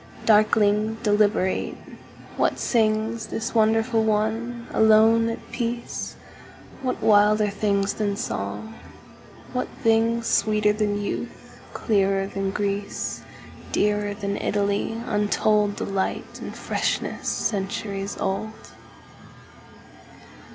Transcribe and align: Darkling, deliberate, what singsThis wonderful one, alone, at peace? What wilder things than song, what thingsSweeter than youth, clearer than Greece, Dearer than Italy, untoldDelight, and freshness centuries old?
Darkling, 0.25 0.95
deliberate, 1.03 1.77
what 2.35 2.55
singsThis 2.55 3.53
wonderful 3.53 4.03
one, 4.03 4.65
alone, 4.73 5.29
at 5.29 5.51
peace? 5.51 6.15
What 6.81 7.03
wilder 7.03 7.51
things 7.51 7.93
than 7.93 8.15
song, 8.15 8.73
what 9.53 9.67
thingsSweeter 9.85 10.75
than 10.75 10.99
youth, 10.99 11.59
clearer 11.75 12.25
than 12.25 12.49
Greece, 12.49 13.21
Dearer 13.71 14.15
than 14.15 14.37
Italy, 14.41 14.99
untoldDelight, 15.05 16.41
and 16.41 16.55
freshness 16.55 17.27
centuries 17.29 18.17
old? 18.17 18.71